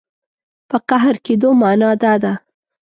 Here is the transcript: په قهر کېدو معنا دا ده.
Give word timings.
په 0.69 0.77
قهر 0.89 1.15
کېدو 1.25 1.49
معنا 1.61 1.89
دا 2.01 2.13
ده. 2.23 2.33